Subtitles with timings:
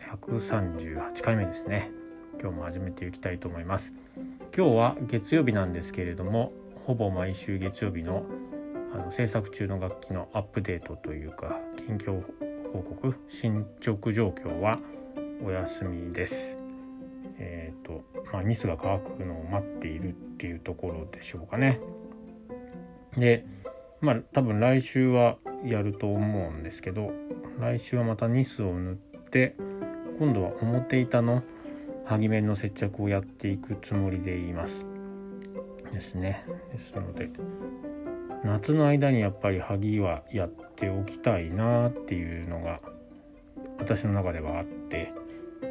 [0.00, 1.90] 138回目ですね。
[2.40, 3.92] 今日も始めていきたいと思います。
[4.56, 6.52] 今日は月曜日なんですけれども
[6.86, 8.24] ほぼ毎週月曜日の
[8.94, 12.22] あの制作中の楽器のアップデートというか近況
[12.72, 14.78] 報告進捗状況は
[15.44, 16.56] お休みです。
[17.38, 18.02] えっ、ー、と
[18.32, 21.80] まあニスが乾くのを待っているっていうところでしょうかね。
[23.16, 23.44] で
[24.00, 27.12] まあ多分来週はやると思うんですけど
[27.60, 28.94] 来週はまたニスを塗っ
[29.30, 29.54] て
[30.22, 31.42] 今度は表板の
[32.04, 34.86] 萩面の接着をやっていくつもりでいます。
[35.92, 36.44] ですね。
[36.72, 37.28] ですので
[38.44, 42.78] 夏の間にやっぱり萩はやっておきたいなっていうのが
[43.80, 45.12] 私の中ではあって
[45.60, 45.70] やっ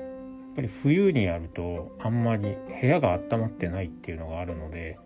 [0.58, 5.00] ぱり冬にやるとあんまり部屋が温まってないっていうのがあるので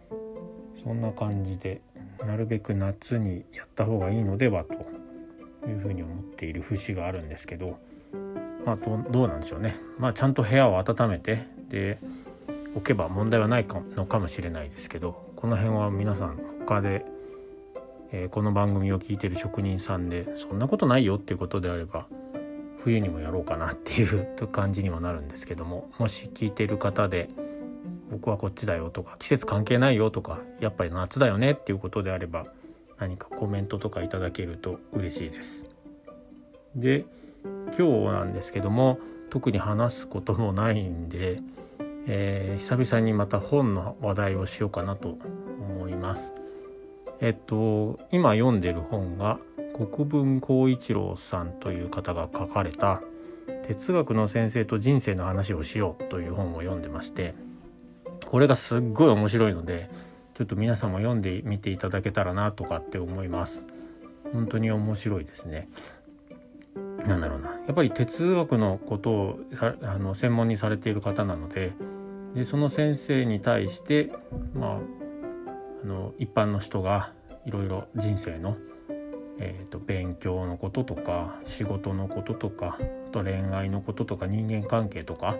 [0.84, 1.82] そんな感じで
[2.26, 4.74] なるべく夏にやった方がいいのではと
[5.70, 7.78] いうふうに思っている節があるんですけど
[8.66, 12.00] まあどどうなんでしょうねまあちゃんと部屋を温めてで
[12.74, 17.06] 置けば問題はないかのかもしれないですけどこの辺は皆さん他で、
[18.12, 22.08] えー、この番組を聞いてる職人さんでそんなことないよっていうことであれば
[22.80, 27.30] 冬にもやろうかなっていう感じにもなるんですけどももし聞いてる方で
[28.12, 32.46] 僕はこっちだよとか季節関係ないよとかやっぱり夏だよねっていうことであれば
[33.00, 35.66] 何かコメントとかいただけると嬉しいです。
[36.76, 37.06] で
[37.78, 41.42] 今日なんですけども特に話すこともないんで、
[42.08, 45.18] えー、久々にまた本の話題をしようかなと
[45.60, 46.32] 思います。
[47.22, 49.40] えっと今読んでる本が
[49.74, 53.02] 国分光一郎さんという方が書かれた
[53.68, 57.34] 「哲学の先生と人生の話をしよう」という本を読んでまして
[58.26, 59.90] これがすっごい面白いので
[60.34, 63.64] ちょっと皆さんも読んでみていただけたらなとかって思います。
[64.34, 65.70] 本当に面白いですね。
[67.08, 67.50] なんだろうな。
[67.50, 69.40] やっぱり哲学のことを
[69.82, 71.74] あの専門にされている方なので
[72.36, 74.12] でその先生に対して
[74.54, 74.80] まあ
[75.84, 77.12] あの一般の人が
[77.46, 78.58] いろいろ人生の、
[79.40, 85.38] えーと、勉強のこととか仕事のこととかあと恋愛のこととか人間関係とか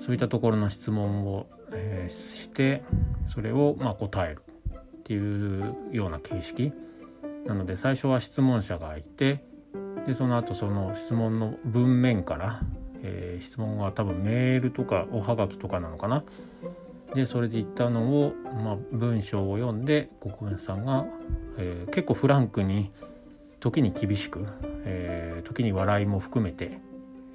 [0.00, 2.82] そういったところの質問を、えー、して
[3.28, 4.42] それをまあ答える
[4.76, 6.72] っていうような形式
[7.46, 9.44] なので最初は質問者がいて
[10.06, 12.60] でその後その質問の文面から、
[13.02, 16.24] えー、質問は多分メールとかおはがきとかなのかな。
[17.14, 21.04] でそれで言ったのを、まあ、文章を読んで国分さんが、
[21.58, 22.90] えー、結構フランクに
[23.60, 24.46] 時に厳しく、
[24.84, 26.78] えー、時に笑いも含めて、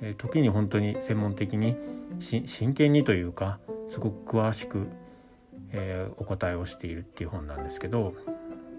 [0.02, 1.76] え、時に本当に専門的に
[2.20, 4.88] 真剣にというかすごく詳しく、
[5.72, 8.14] え、お答えをしているっていう本なんですけど。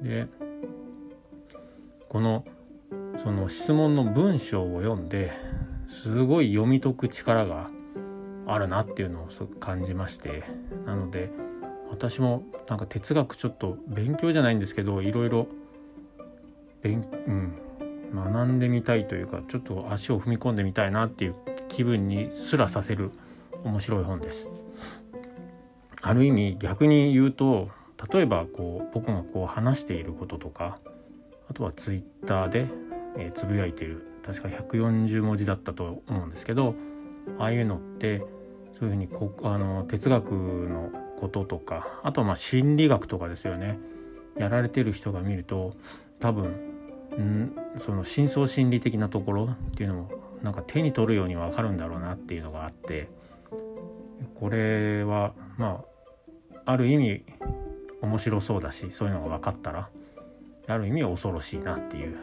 [0.02, 0.26] で
[2.08, 2.44] この
[3.22, 5.32] 「その質問の文章を読んで
[5.88, 7.66] すごい読み解く力が
[8.46, 9.28] あるなっていうのを
[9.60, 10.44] 感じまして
[10.86, 11.30] なので
[11.90, 15.48] 私もなんか哲学ちょっと勉強じゃないんですけどいろいろ
[16.82, 17.54] 勉、うん、
[18.14, 21.34] 学んでみたいというかちょっと足を踏み込んでみたいなっていう
[21.68, 23.10] 気分にすらさせる
[23.64, 24.48] 面白い本です。
[26.00, 27.70] ある意味逆に言うと
[28.12, 30.78] 例えばこう僕がこう話していることとか
[31.50, 32.68] あとはツイッターで
[33.16, 34.04] えー、つぶやいてる。
[34.24, 36.74] 確か140文字だったと思うんですけど
[37.38, 38.18] ああいうのって
[38.74, 43.78] そういうふうにこあの哲学のこととかあとはまあ心理学とかですよね。
[44.36, 45.74] やられてる人が見ると
[46.20, 46.50] 多分
[47.16, 50.10] んその深層心理的なところっていうのも
[50.42, 53.08] なんか手に取るように分かるんだろうなっていうのがあって
[54.34, 55.82] これはま
[56.64, 57.24] あある意味
[58.00, 59.88] 面白そうだしそういうのが分かったら
[60.68, 62.16] ある意味恐ろしいなっていう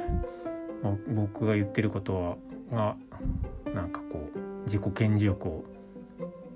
[1.07, 2.37] 僕が言ってること
[2.71, 2.95] は
[3.73, 5.65] なんかこう自己顕示欲を、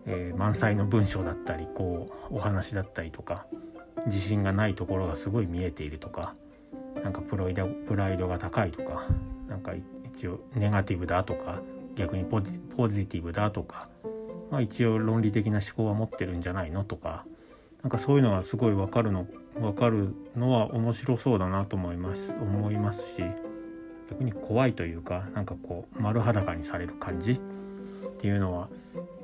[0.06, 3.46] えー、満載の文章だったりこうお話だったりとか
[4.06, 6.36] 自信がないところがすごい見えているとか
[7.04, 9.06] なんかプロイドプライドが高いとか
[9.48, 9.74] なんか
[10.14, 11.62] 一応ネガティブだとか
[11.96, 13.90] 逆にポジポジティブだとか、
[14.52, 17.26] まあ、一応論理的な思考は持ってるんじゃないのとか
[17.84, 23.24] なんかそういうのがすごい分かるの分かるのは面白そうだなと思います思いますし
[24.10, 27.40] 逆に怖いというかなんかこう丸裸にされる感じっ
[28.18, 28.70] ていうのは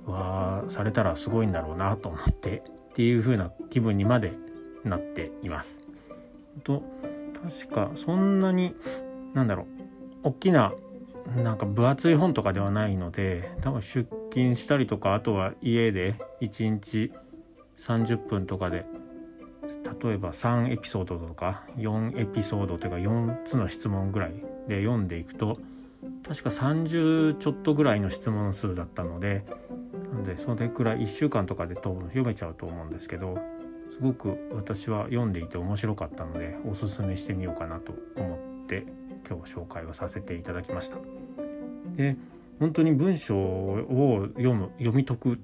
[0.05, 4.33] はされたらすごいんだろうなと思ってっていう風な気分にまで
[4.83, 5.79] なっています。
[6.63, 6.83] と
[7.43, 8.75] 確かそんなに
[9.33, 9.65] なんだろう
[10.29, 10.73] 大きな
[11.35, 17.11] なんか分厚い本とかではないので多分出勤したりとかあとは家で1日
[17.79, 18.85] 30分とかで
[20.03, 25.59] 例えば3エピソードとか4エピソードというか4つの質問ぐらいで読んでいくと
[26.27, 29.45] 確か30ちょっとぐらいの質問数だったので
[30.11, 33.37] なのでそれくらい1週間とかで多分読めちゃうと思うんですけど
[33.91, 38.85] すごく私は読んでいて面白かったのでおすすめしてみようかなと思って
[39.27, 40.97] 今日紹介をさせていただきました。
[41.95, 42.17] で
[42.59, 45.39] 本当に文章を読む読み解く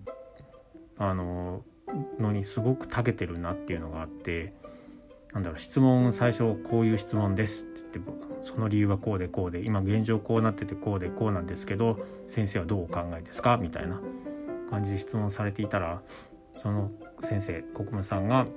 [0.98, 1.64] あの
[2.20, 4.54] のにすごく長けてるなっていうのがあって
[5.34, 7.66] なんだろう質問最初こういう質問です
[8.00, 8.12] って
[8.42, 13.58] その理由はこうでこうで今現状こうなっててこうでこうなんですけど先生はどうお考えですか？
[13.58, 14.02] みたいな
[14.70, 16.02] 感じで質問されていたら
[16.62, 18.48] その先生国務さんが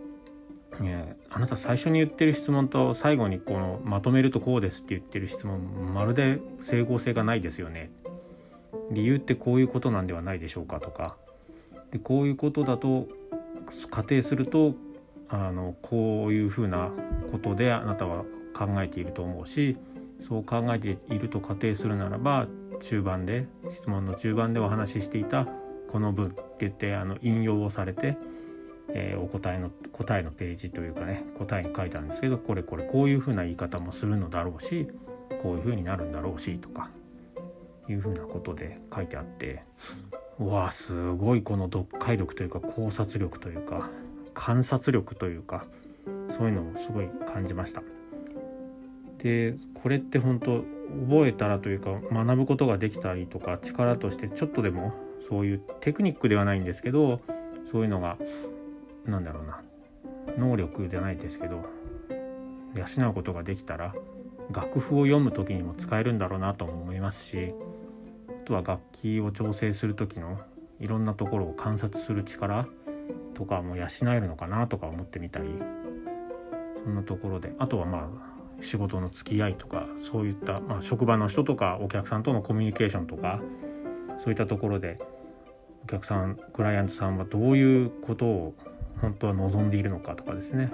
[0.81, 7.93] ね、あなた最初に言ってる質問と最後にこのまとめるとこうですって言ってる質問まるで整合性がないですよね。
[8.91, 10.81] 理由ってこういうことなんではないでしょうか？
[10.81, 11.17] とか。
[11.93, 13.07] でこういうことだと
[13.91, 14.75] 仮定すると
[15.29, 16.91] あのこういうふうな
[17.31, 19.77] ことであなたは考えていると思うし
[20.21, 22.47] そう考えていると仮定するならば
[22.81, 25.47] 中盤で質問の中盤でお話ししていた
[25.91, 28.17] この文って言ってあの引用をされて、
[28.89, 34.89] えー、お答えの答えのページというかね答えに書いてあるんですけどこれこれこういうふうな言い方もするのだろうし
[35.43, 36.91] こういうふうになるんだろうしとか
[37.89, 39.63] いうふうなことで書いてあって
[40.41, 43.89] うわすごいこの読解力というか考察力というか
[44.33, 45.65] 観察力というか
[46.31, 47.83] そういうのをすごい感じました。
[49.25, 50.63] でこれって本当
[51.09, 54.93] 覚えたらというか学ぶことができたりとか力としてちょっとでも
[55.29, 57.21] そういうテクニックではないんですけど
[57.73, 58.19] そういうのが
[59.07, 59.63] 何だろうな。
[60.39, 61.65] 能力じゃないですけど
[62.75, 63.95] 養うことができたら
[64.51, 67.55] 楽譜を読む時にも使えるんだろうなとも思いますし
[68.29, 70.41] あとは楽器を調整する時の
[70.81, 72.67] いろんなところを観察する力
[73.35, 75.49] とかも養えるのかなとか思ってみたり
[76.85, 77.55] そんなところで。
[77.59, 78.34] あとはまあ
[78.65, 83.41] 仕事の付き合いとかそういった、まあ、職場の人とかお客さんとのコミュニケーションとか
[84.19, 84.99] そういったところで
[85.85, 88.55] お客さんクライアントさんはどういうことを
[89.01, 90.73] 本当は望んでいるのかとかですね。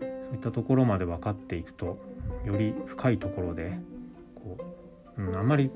[0.00, 1.98] そういったところまで分かっていくと
[2.44, 3.78] より深いところで
[4.34, 4.58] こ
[5.16, 5.70] う、うん、あんまり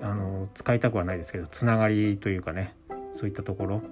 [0.00, 2.74] あの使いたくはないですけどつながりというかね
[3.12, 3.82] そういったところ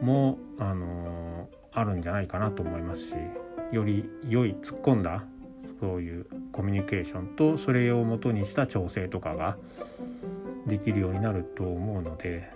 [0.00, 3.14] もあのあるんじゃないかなと思いますし
[3.72, 5.24] より良い突っ込んだ
[5.80, 9.56] そういうコミュニケーションとそれをもとにした調整とかが
[10.66, 12.50] できるようになると思うので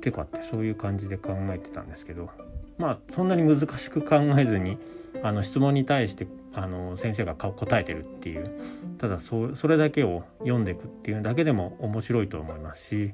[0.00, 2.30] てかってそういう感じで考えてたんですけど
[2.78, 4.78] まあそんなに難しく考えずに
[5.22, 8.58] あの質問に対してあの先生が答えてるっていう
[8.98, 13.12] ただそれだけを読んでいくっていうだけでも面白いと思いますし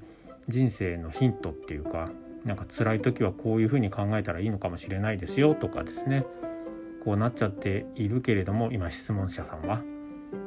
[0.49, 2.09] 人生のヒントっていうか
[2.45, 6.25] なんか辛い時はこういうふうに考えたらいいのかもしれないですよとかですね。
[7.03, 9.83] こうなっちゃっているけれども今質問者さんは。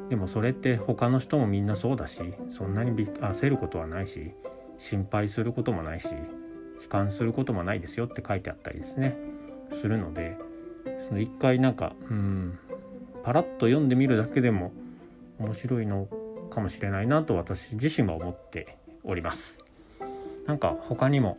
[0.08, 4.32] でもそれって他の人もみんなそうだしそんなに焦ることはないし
[4.78, 6.08] 心配することもないし
[6.80, 9.16] 悲観することもないですよって書いてあったりですね。
[9.72, 10.38] するので
[11.08, 12.58] その一回なんかうん
[13.22, 14.72] パラッと読んでみるだけでも
[15.38, 16.08] 面白いの
[16.50, 19.58] かもしれないなと私自身は思っております。
[20.46, 21.36] なんか他にも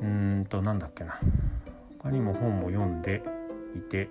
[0.00, 1.18] うーんとなんだっけな。
[2.02, 3.22] 他にも本も読んで
[3.74, 4.10] いて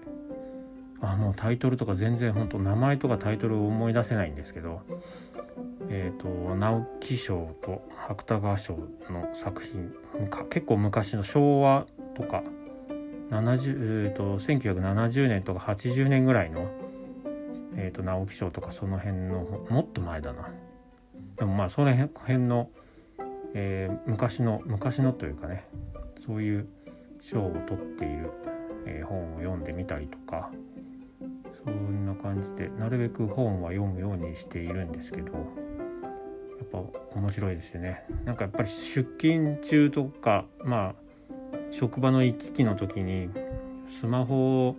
[1.11, 4.81] あもうタイトルとか全然本当名前とかタイトルを思い出せないんですけど
[5.89, 8.77] えっ、ー、と直木賞と芥川賞
[9.09, 9.93] の作品
[10.49, 12.43] 結構昔の昭和とか
[13.33, 16.69] 70、えーと、1970年とか80年ぐらいの、
[17.75, 20.49] えーと、直木賞とかその辺のもっと前だな。
[21.37, 22.69] でもまあその辺の、
[23.55, 25.67] えー、昔の昔のというかね
[26.25, 26.67] そういう
[27.21, 28.31] 賞を取っている、
[28.85, 30.51] えー、本を読んでみたりとか
[32.23, 35.39] 感じでなるべく本は読むようにしているんですけどや
[36.63, 36.81] っぱ
[37.15, 38.05] 面白いですよね。
[38.25, 43.29] なんかやっぱり出勤中とかまあ職場の行き来の時に
[43.99, 44.75] スマホを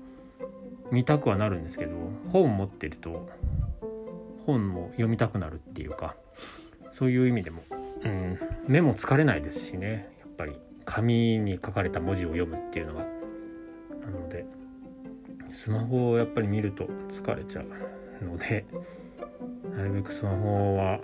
[0.91, 1.93] 見たくはなるんですけど
[2.33, 3.29] 本持ってると
[4.47, 6.17] 本も読みたくなるっていうか
[6.93, 7.63] そういう意味でも、
[8.05, 10.09] うん、目も疲れないですしね。
[10.21, 13.05] やっぱり紙に書かれた文字を読むっていうのは。
[14.01, 14.45] なので
[15.55, 18.67] スマホをやっぱり見ると疲れちゃうので
[19.71, 21.01] なるべくスマホは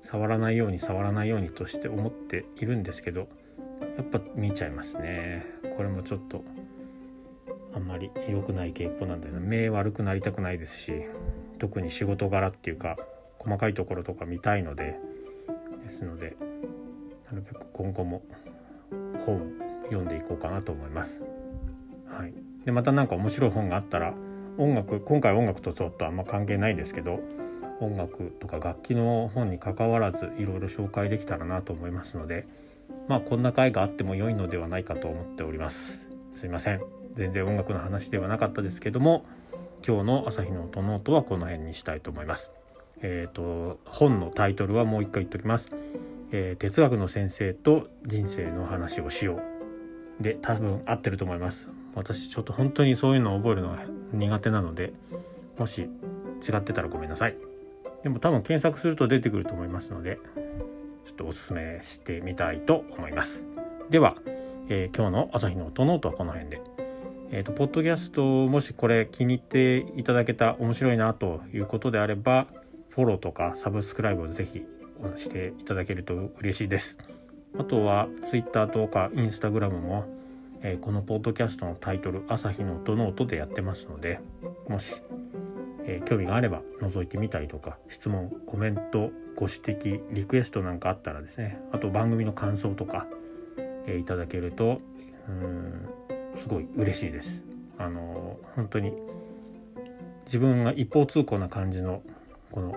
[0.00, 3.28] 触らないように触らないようにとして思っているんですけど
[3.96, 5.46] やっぱ見ちゃいますね。
[5.76, 6.42] これもちょっと
[7.74, 9.40] あんまり良くない傾向なんだよな。
[9.40, 10.92] 目悪くなりたくないですし
[11.58, 12.96] 特に仕事柄っていうか
[13.38, 14.96] 細かいところとか見たいので
[15.84, 16.36] ですので
[17.30, 18.22] なるべく今後も
[19.24, 19.52] 本
[19.84, 21.20] 読んでいこうかなと思います。
[22.08, 22.34] はい、
[22.64, 24.14] でまた何か面白い本があったら
[24.58, 27.20] 音楽今回音楽とちょっとあんま関係ないですけど
[27.80, 32.46] 音楽とか楽器の本にかかわらずいろいろ紹介できたらなと思いますので
[33.08, 36.06] まあこんな回があっても良いのではないかと思っております。
[36.34, 36.80] すいません。
[37.14, 39.24] 全然音楽の話ではなかったですけども
[39.86, 42.52] 今日の朝日の音ノートはこの辺にしたいと思います。
[43.02, 45.70] えっ、ー、と本のタイトルはもう一回言っときます、
[46.32, 49.40] えー、哲学の先生と人生の話をしよ
[50.20, 50.22] う。
[50.22, 51.68] で多分合ってると思います。
[51.94, 53.78] 私ちょっと本当にそういうのを覚えるのが
[54.12, 54.92] 苦手なので
[55.58, 57.36] もし違ってたらごめんなさい。
[58.02, 60.18] でも多分検索すると出てくると思いますので
[61.04, 63.46] ちょっとおすすめしてみたいと思います。
[63.90, 64.16] では、
[64.68, 66.62] えー、今日の朝日の音ノートはこの辺で。
[67.32, 72.48] えーと、ポッドキャストもしこれ気に入っていただけた面白いなということであれば
[72.88, 74.64] フォローとかサブスクライブをぜひ
[75.16, 76.98] していただけると嬉しいです。
[77.56, 80.06] あとは Twitter とか Instagram も
[80.62, 84.20] えー、このポッドキャストのタイトル「朝日の音ノート」でやってますので
[84.68, 85.02] もし、
[85.84, 93.06] えー、興味があれば覗いてみたりとか質問コメントご指摘リクエストなんかあったらですねあと番組の感想とか、
[93.86, 94.80] えー、いただけると
[95.28, 95.88] うん
[96.36, 97.42] すごい嬉しいです。
[97.78, 98.92] あの本当に
[100.26, 102.02] 自分が一方通行な感じの
[102.52, 102.76] この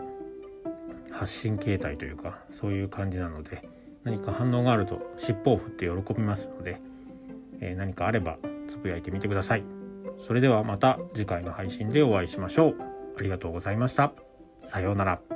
[1.12, 3.68] 発信形態というかそういう感じなので
[4.04, 6.82] 何か反応があると尻尾を振って喜びますので
[7.63, 9.63] え何かあればつぶやいてみてください。
[10.20, 12.75] それではまた次回の配信でお会いしましょう。
[13.17, 14.13] ありがとうございました。
[14.65, 15.33] さようなら。